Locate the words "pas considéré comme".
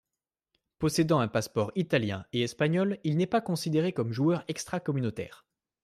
3.27-4.13